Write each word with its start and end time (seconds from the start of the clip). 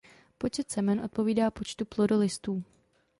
Počet 0.37 0.71
semen 0.71 0.99
odpovídá 0.99 1.51
počtu 1.51 1.85
plodolistů. 1.85 2.63